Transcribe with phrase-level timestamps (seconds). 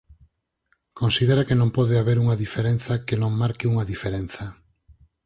[0.99, 4.45] Considera que non pode haber unha diferenza que non marque unha diferenza.